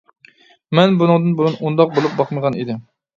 مەن 0.79 0.95
بۇنىڭدىن 1.01 1.35
بۇرۇن 1.39 1.57
ئۇنداق 1.59 1.93
بولۇپ 1.99 2.17
باقمىغانىدىم. 2.23 2.81